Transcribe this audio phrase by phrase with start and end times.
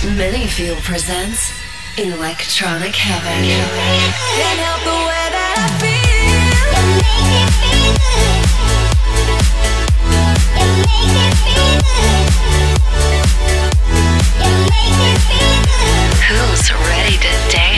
[0.00, 1.52] Minifield presents
[1.98, 3.44] Electronic Heaven.
[3.44, 6.00] Can't help the way that I feel.
[16.28, 17.70] Who's ready to dance?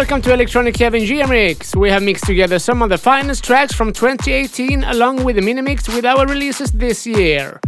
[0.00, 1.76] Welcome to Electronic Heaven G-Mix.
[1.76, 5.60] We have mixed together some of the finest tracks from 2018 along with the mini
[5.60, 7.60] mix with our releases this year.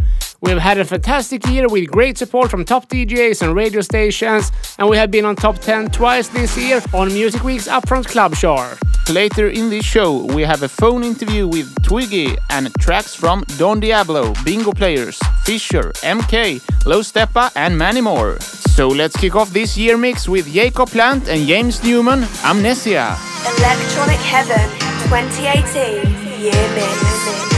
[0.43, 4.89] We've had a fantastic year with great support from top DJs and radio stations, and
[4.89, 8.77] we have been on top 10 twice this year on Music Week's Upfront Club chart.
[9.09, 13.79] Later in this show, we have a phone interview with Twiggy and tracks from Don
[13.79, 18.37] Diablo, Bingo Players, Fisher, MK, Low Steppa, and many more.
[18.41, 23.17] So let's kick off this year mix with Jacob Plant and James Newman, Amnesia.
[23.45, 24.69] Electronic Heaven
[25.07, 27.52] 2018 Year Mix.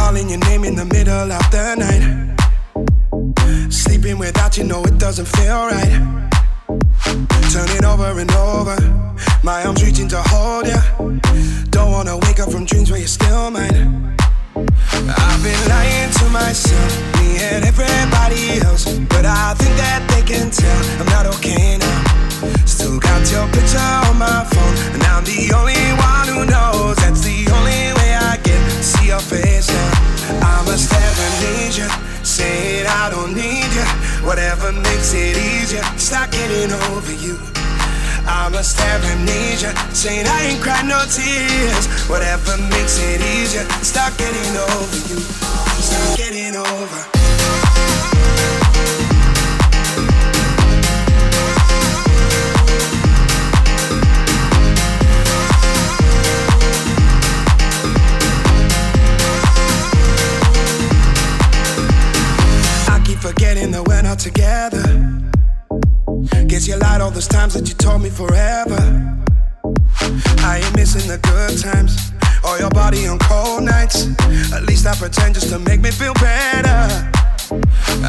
[0.00, 2.02] Calling your name in the middle of the night.
[3.70, 5.92] Sleeping without you, know it doesn't feel right.
[7.52, 8.76] Turning over and over,
[9.44, 10.80] my arms reaching to hold ya.
[11.68, 14.16] Don't wanna wake up from dreams where you're still mine.
[14.56, 18.84] I've been lying to myself, me and everybody else.
[19.12, 22.00] But I think that they can tell I'm not okay now.
[22.64, 26.96] Still got your picture on my phone, and I'm the only one who knows.
[26.96, 27.99] That's the only way
[29.10, 29.90] your face now.
[30.54, 31.90] I must have amnesia,
[32.24, 33.86] saying I don't need you.
[34.24, 37.36] Whatever makes it easier, stop getting over you.
[38.24, 41.86] I'm must have amnesia, saying I ain't cried no tears.
[42.08, 45.18] Whatever makes it easier, stop getting over you.
[45.18, 47.19] Stop getting over.
[64.40, 64.88] Together.
[66.46, 68.80] Guess you lied all those times that you told me forever.
[70.50, 72.12] I ain't missing the good times
[72.44, 74.08] or your body on cold nights.
[74.52, 76.80] At least I pretend just to make me feel better.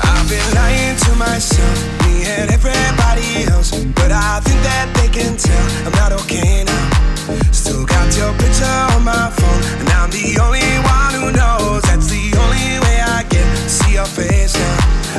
[0.07, 3.71] I've been lying to myself, me and everybody else.
[3.99, 7.10] But I think that they can tell I'm not okay now.
[7.51, 10.65] Still got your picture on my phone, and I'm the only
[10.97, 11.81] one who knows.
[11.83, 14.77] That's the only way I to see your face now.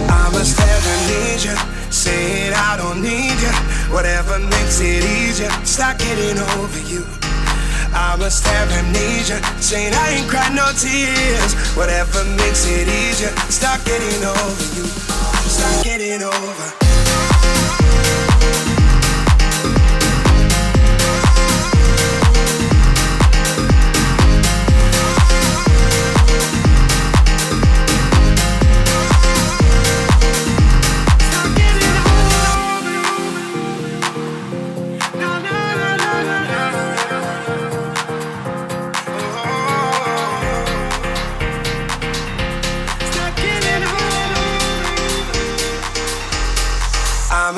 [0.09, 3.53] I must have amnesia Saying I don't need you,
[3.93, 5.51] whatever makes it easier.
[5.63, 7.05] Stop getting over you.
[7.93, 11.53] I must have amnesia, saying I ain't cried no tears.
[11.77, 13.29] Whatever makes it easier.
[13.51, 14.87] Stop getting over you.
[15.53, 16.92] Stop getting over.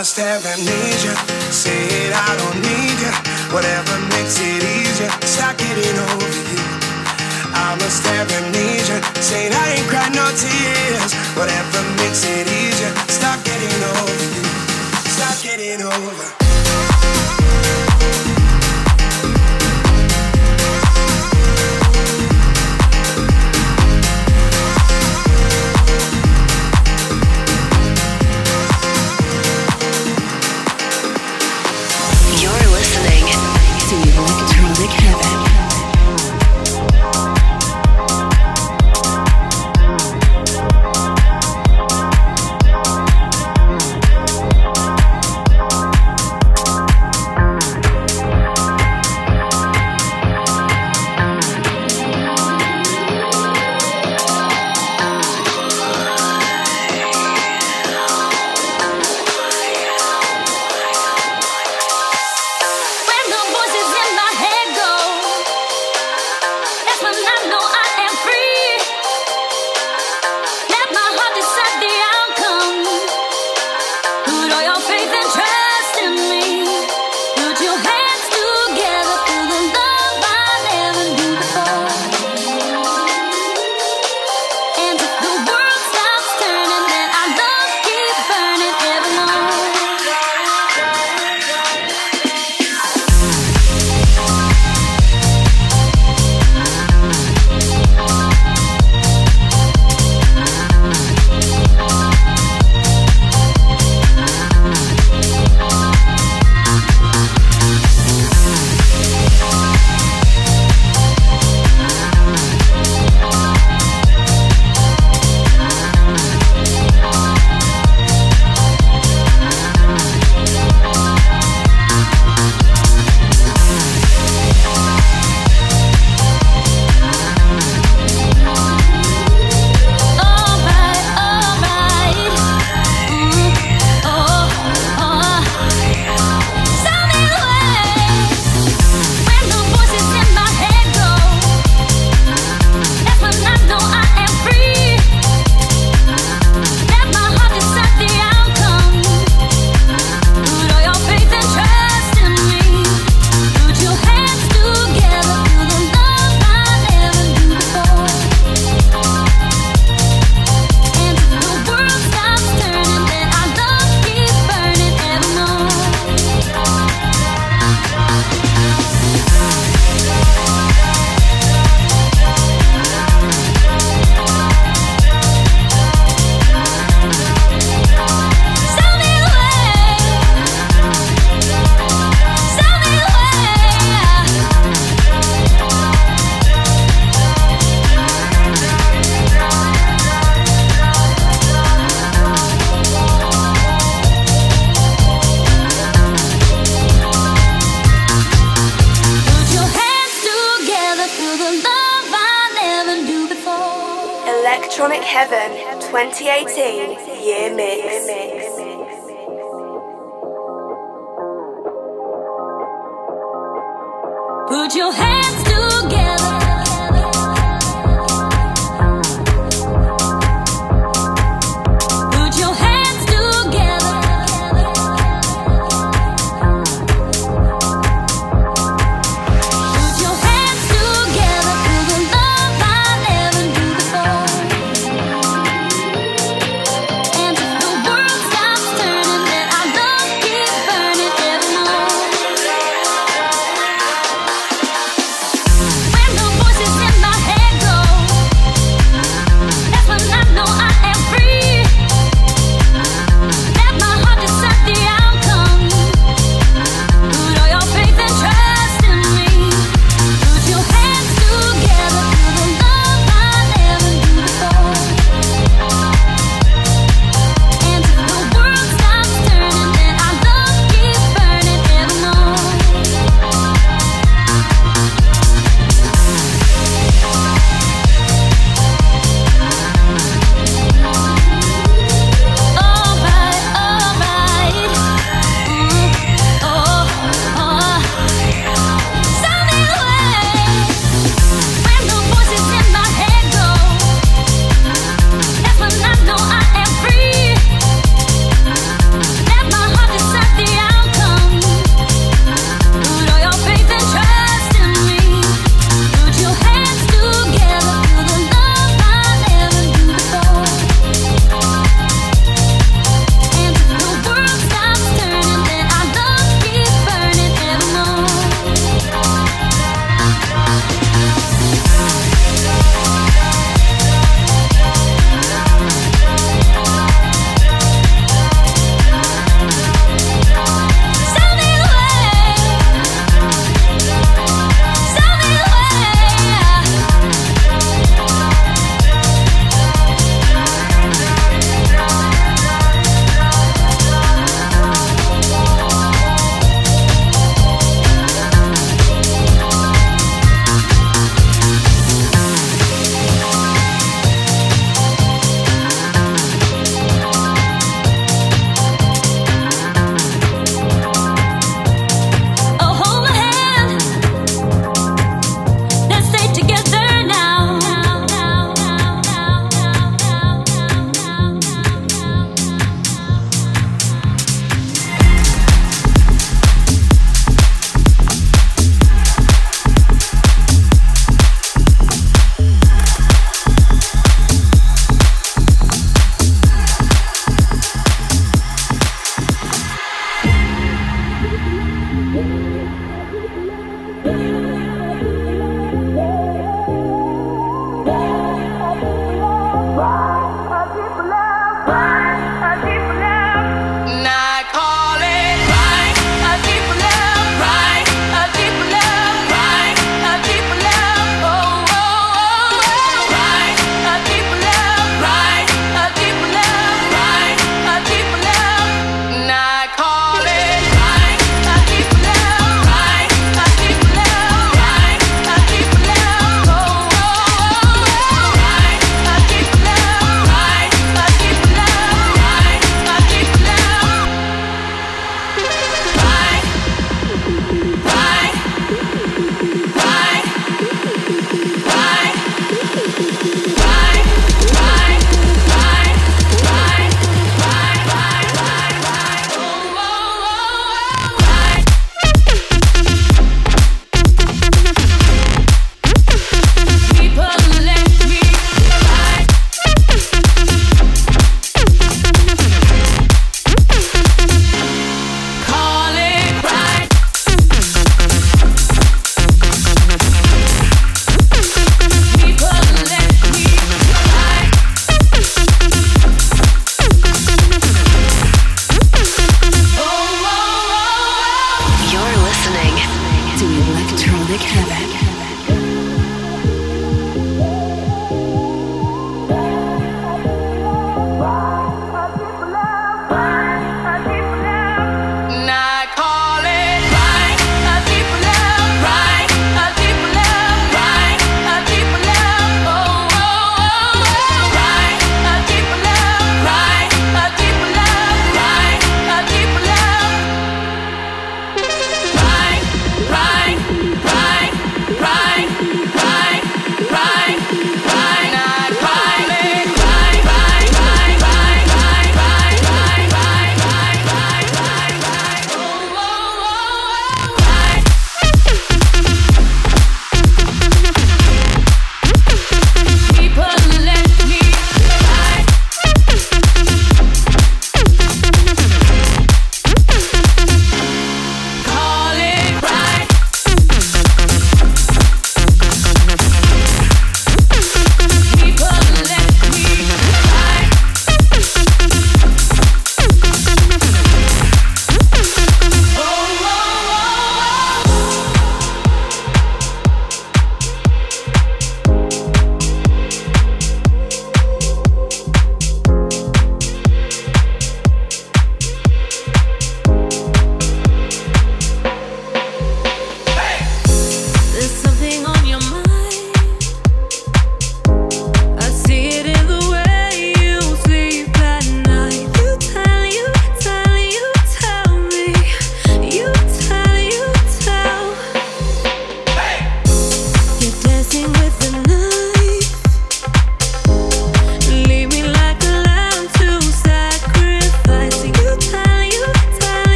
[0.00, 1.12] Must have amnesia.
[1.52, 3.12] Said I don't need you.
[3.52, 5.10] Whatever makes it easier.
[5.28, 6.60] Stop getting over you.
[7.52, 8.96] I must have amnesia.
[9.20, 11.12] Saying I ain't cried no tears.
[11.36, 12.92] Whatever makes it easier.
[13.12, 14.44] Stop getting over you.
[15.04, 16.39] Stop getting over.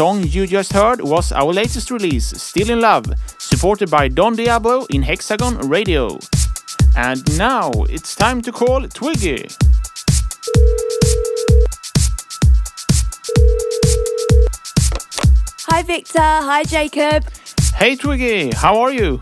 [0.00, 3.04] Song you just heard was our latest release, Still in Love,
[3.36, 6.18] supported by Don Diablo in Hexagon Radio.
[6.96, 9.46] And now it's time to call Twiggy.
[15.68, 16.30] Hi, Victor.
[16.48, 17.26] Hi, Jacob.
[17.74, 19.20] Hey Twiggy, how are you?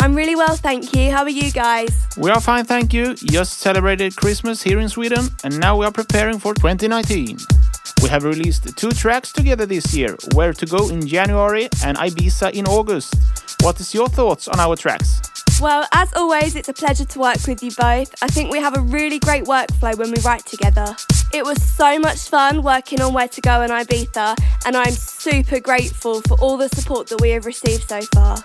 [0.00, 1.10] I'm really well, thank you.
[1.10, 2.06] How are you guys?
[2.16, 3.14] We are fine, thank you.
[3.14, 7.57] Just celebrated Christmas here in Sweden, and now we are preparing for 2019.
[8.02, 12.52] We have released two tracks together this year Where to Go in January and Ibiza
[12.52, 13.14] in August.
[13.60, 15.20] What is your thoughts on our tracks?
[15.60, 18.14] Well, as always, it's a pleasure to work with you both.
[18.22, 20.94] I think we have a really great workflow when we write together.
[21.34, 25.58] It was so much fun working on Where to Go and Ibiza, and I'm super
[25.58, 28.36] grateful for all the support that we have received so far.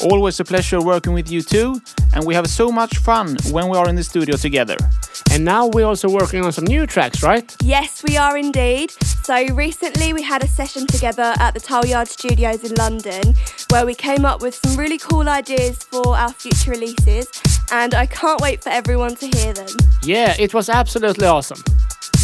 [0.00, 1.80] Always a pleasure working with you too,
[2.14, 4.76] and we have so much fun when we are in the studio together.
[5.30, 7.56] And now we're also working on some new tracks, right?
[7.62, 8.90] Yes, we are indeed.
[9.24, 13.34] So recently we had a session together at the Tile Yard Studios in London
[13.70, 17.28] where we came up with some really cool ideas for our future releases
[17.70, 19.68] and I can't wait for everyone to hear them.
[20.02, 21.62] Yeah, it was absolutely awesome.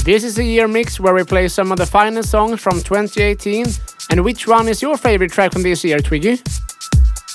[0.05, 3.66] This is a year mix where we play some of the finest songs from 2018.
[4.11, 6.40] And which one is your favorite track from this year, Twiggy?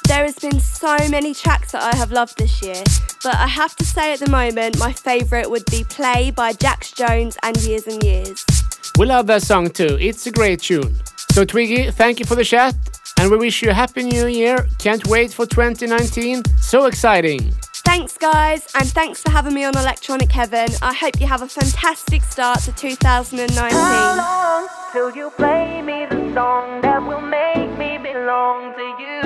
[0.05, 2.83] There has been so many tracks that I have loved this year,
[3.23, 6.91] but I have to say at the moment my favourite would be Play by Jax
[6.91, 8.45] Jones and Years and Years.
[8.97, 9.97] We love that song too.
[9.99, 10.93] It's a great tune.
[11.31, 12.75] So, Twiggy, thank you for the chat.
[13.19, 14.67] And we wish you a happy new year.
[14.79, 16.43] Can't wait for 2019.
[16.59, 17.53] So exciting.
[17.85, 20.69] Thanks, guys, and thanks for having me on Electronic Heaven.
[20.81, 23.77] I hope you have a fantastic start to 2019.
[24.17, 29.22] long till you play me the song that will make me belong to you?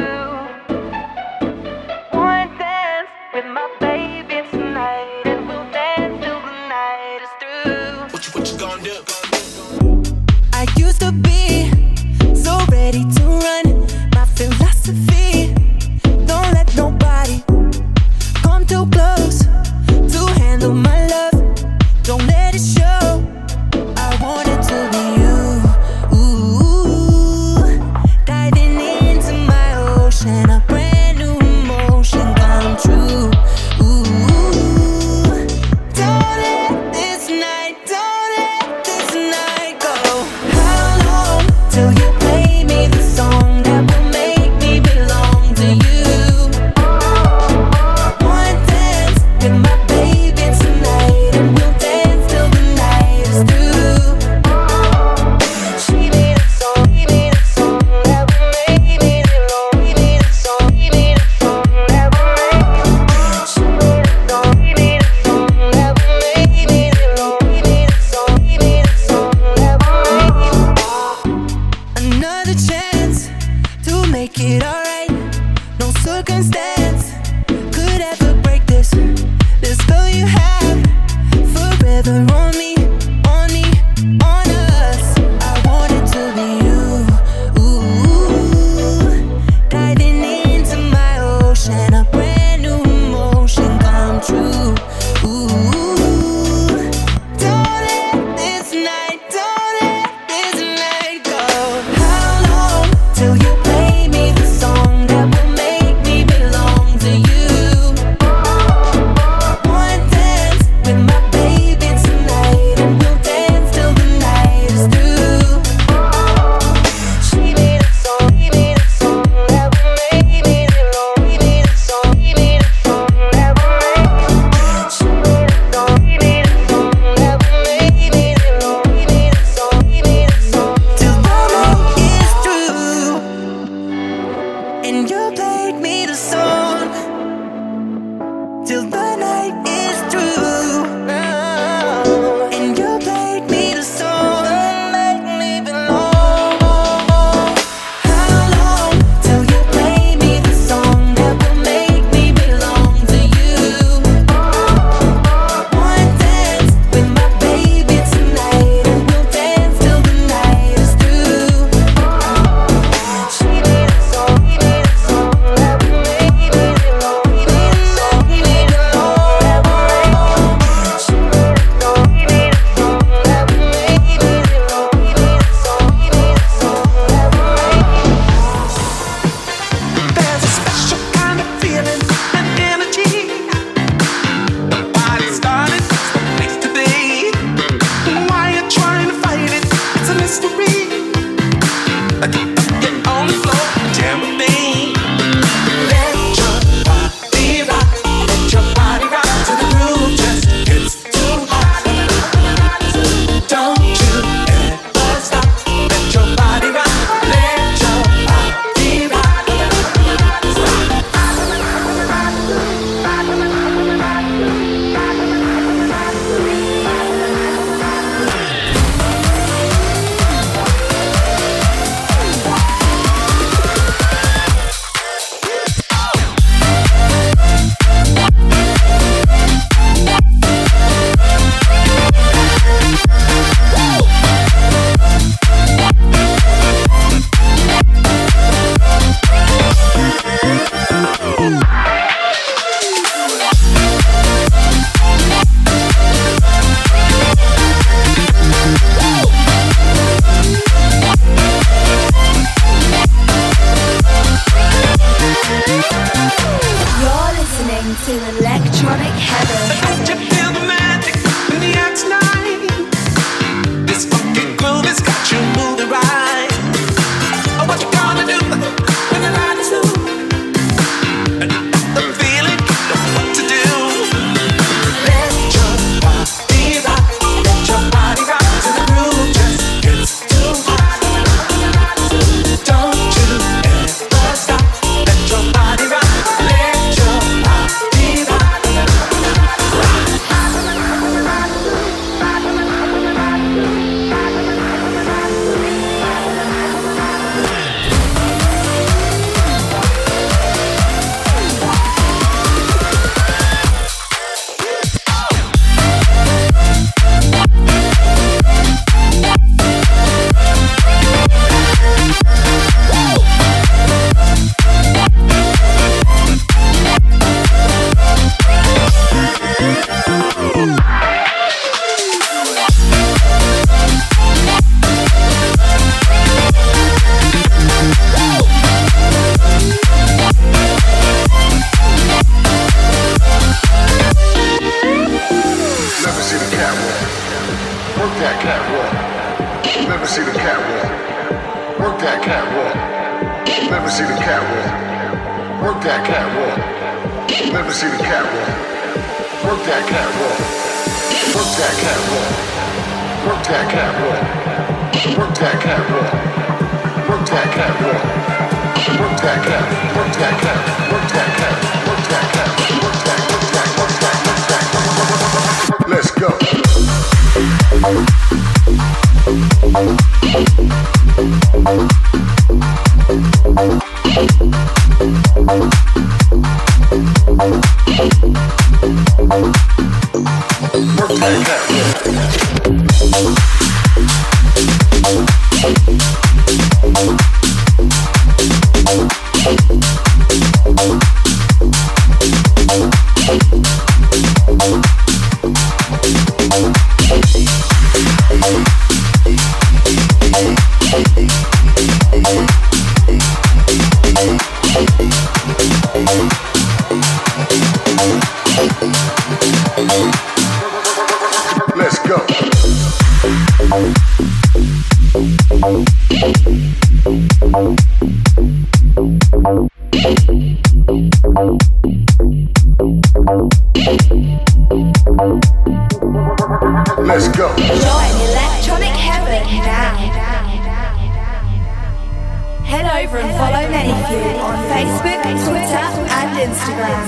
[432.68, 435.88] Head over and follow Many Few on Facebook, Twitter,
[436.20, 437.08] and Instagram.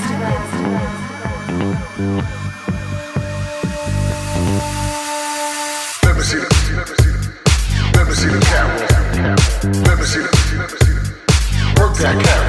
[6.05, 6.47] Let me see the,
[7.93, 8.67] let see the cat.
[9.85, 10.31] Let me see the,
[11.77, 12.48] work that cat.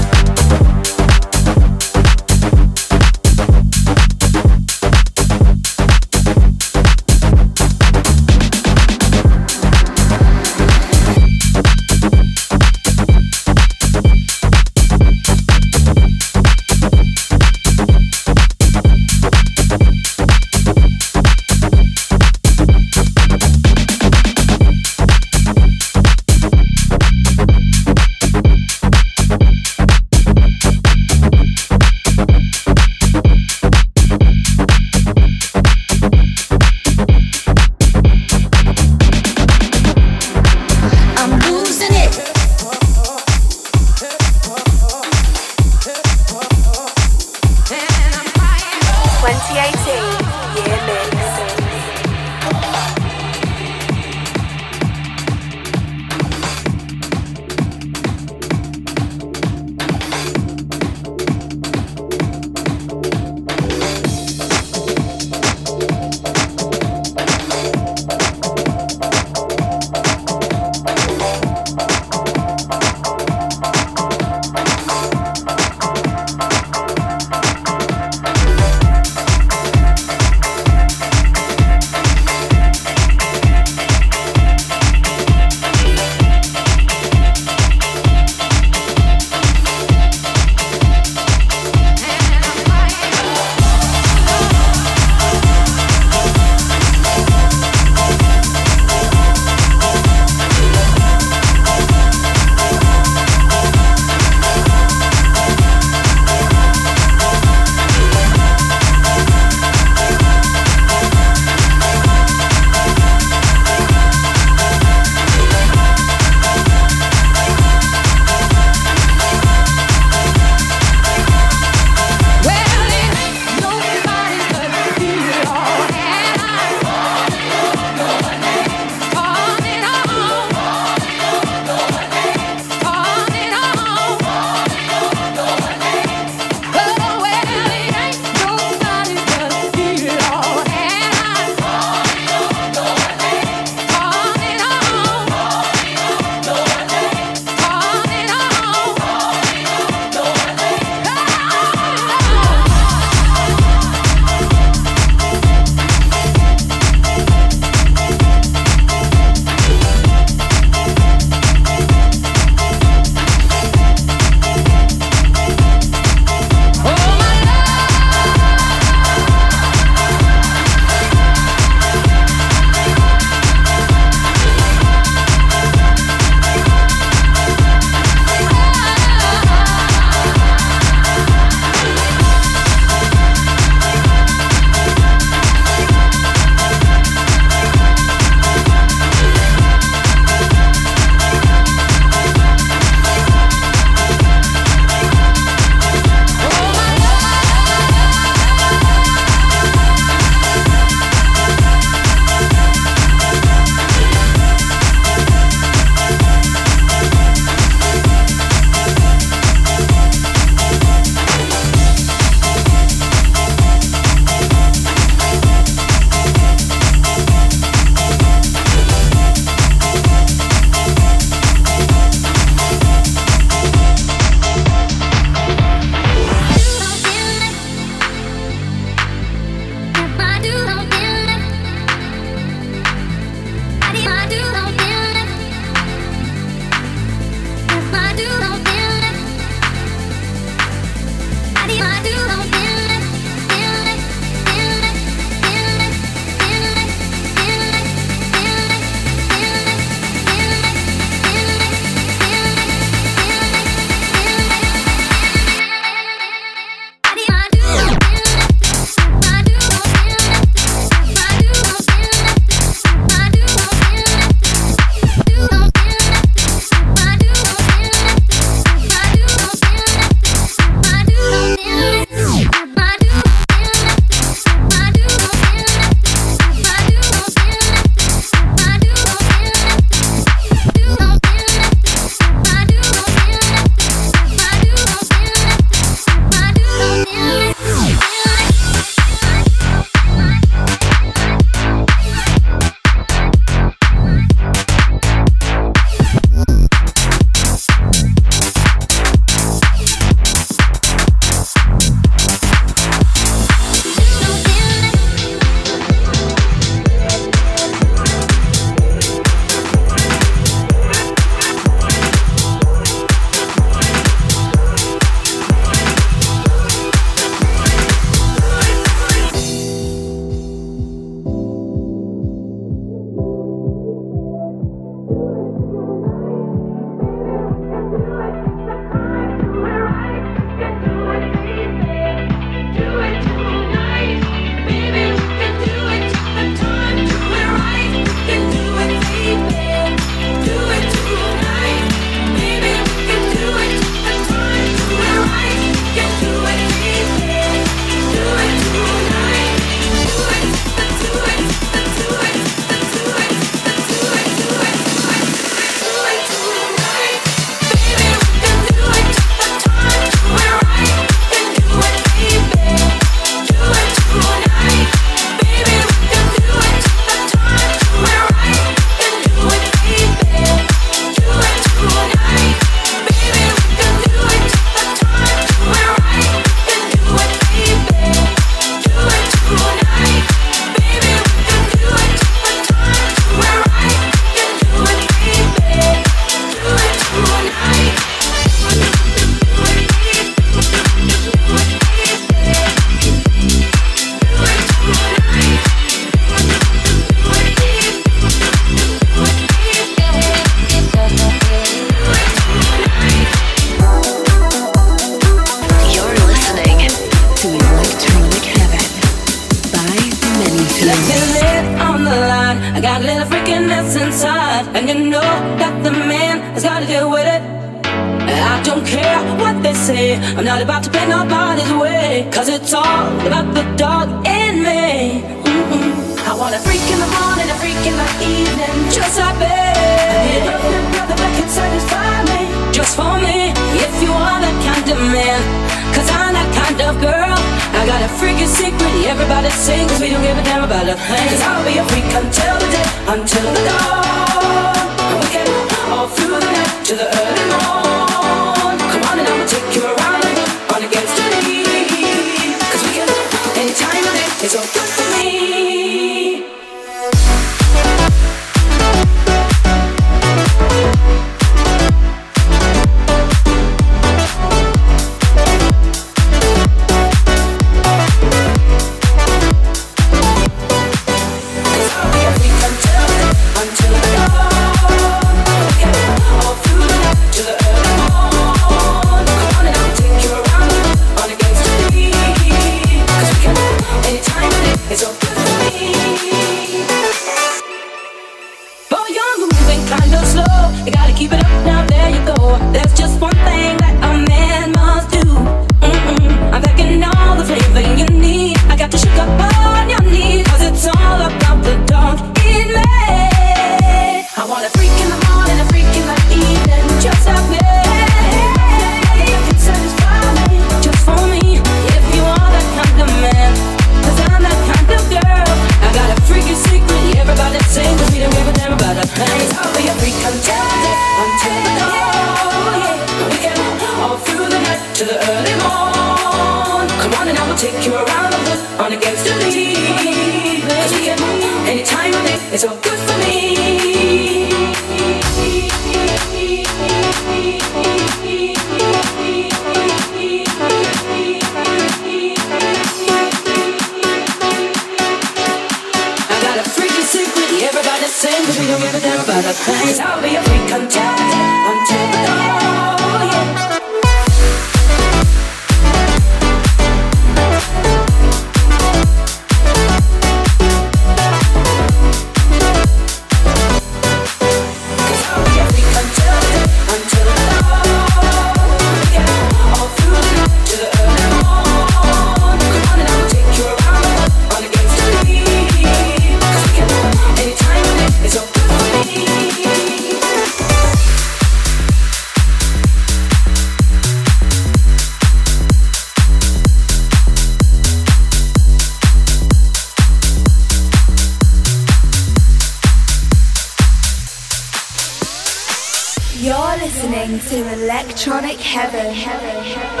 [598.21, 599.11] electronic heaven.
[599.15, 600.00] heaven, heaven.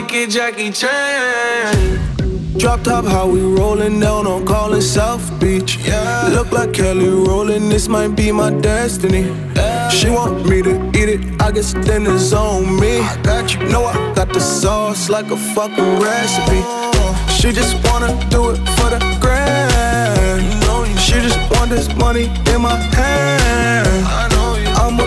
[0.00, 1.98] Nick Jackie Chan.
[2.56, 5.76] Drop top, how we rolling down on Collins South Beach.
[5.76, 6.28] Yeah.
[6.32, 9.24] Look like Kelly rolling, this might be my destiny.
[9.54, 9.90] Yeah.
[9.90, 13.00] She want me to eat it, I guess then it's on me.
[13.00, 13.68] I got you.
[13.68, 16.62] Know I got the sauce like a fucking recipe.
[16.64, 17.26] Uh.
[17.28, 20.42] She just wanna do it for the grand.
[20.42, 24.06] You know she just want this money in my hand.
[24.06, 24.68] I know you.
[24.82, 25.06] I'ma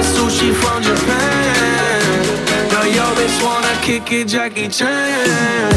[0.00, 2.02] best sushi from Japan.
[2.72, 5.70] Now you always wanna kick it, Jackie Chan.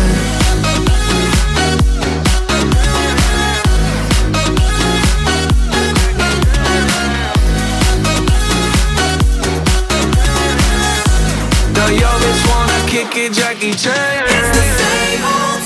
[12.03, 14.23] Yo, bitch wanna kick it, Jackie Chan.
[14.35, 15.62] It's the same old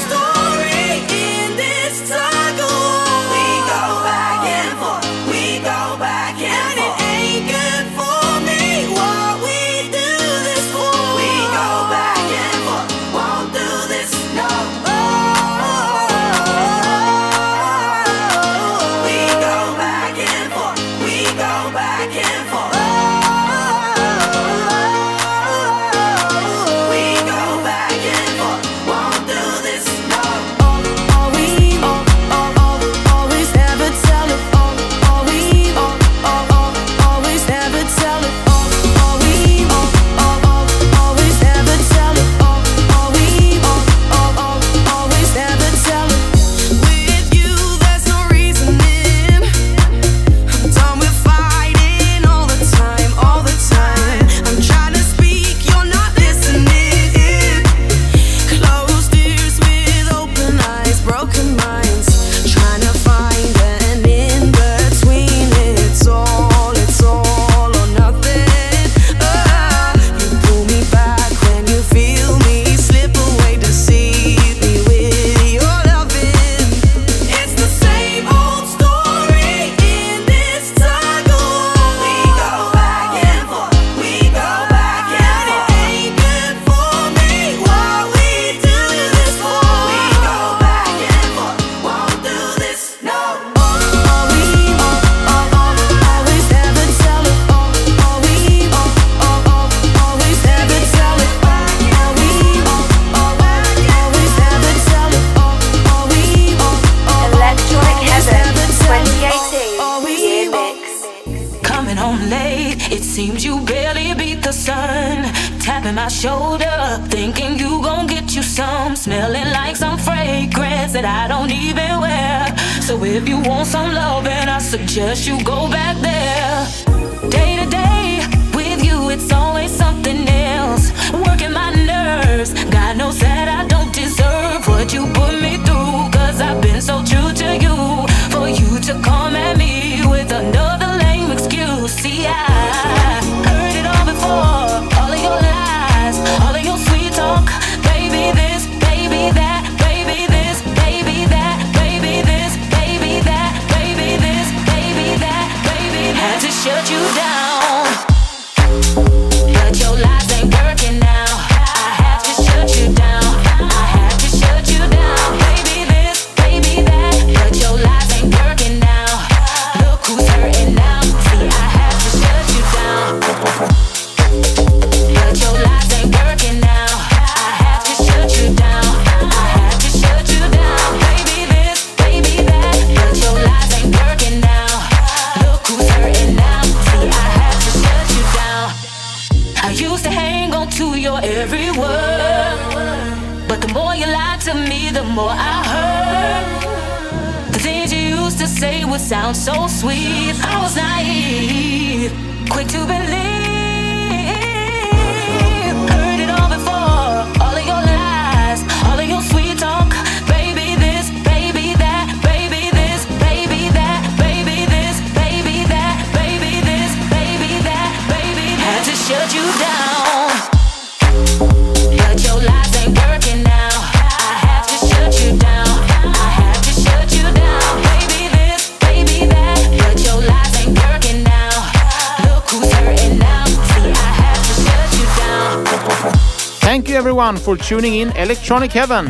[237.27, 239.05] everyone for tuning in Electronic Heaven.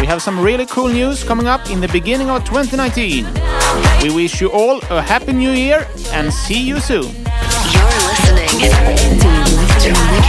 [0.00, 3.26] We have some really cool news coming up in the beginning of 2019.
[4.02, 7.10] We wish you all a happy new year and see you soon.
[7.74, 10.24] You're listening to Electronic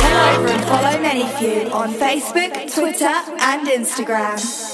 [0.00, 0.60] Heaven.
[0.62, 4.67] Follow Many Few on Facebook, Twitter, and Instagram.